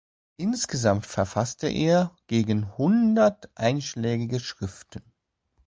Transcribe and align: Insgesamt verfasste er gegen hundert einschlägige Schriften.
Insgesamt 0.37 1.05
verfasste 1.05 1.67
er 1.69 2.15
gegen 2.25 2.75
hundert 2.75 3.51
einschlägige 3.55 4.39
Schriften. 4.39 5.03